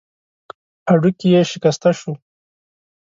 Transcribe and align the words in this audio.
هډوکی 0.89 1.27
يې 1.33 1.41
شکسته 1.51 1.89
شو. 1.99 2.11